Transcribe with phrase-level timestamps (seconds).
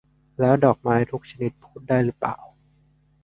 [0.39, 2.37] แล้วดอกไม้ทุกชนิดพูดได้หรือเปล่า?